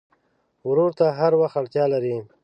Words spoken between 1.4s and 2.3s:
وخت اړتیا لرې.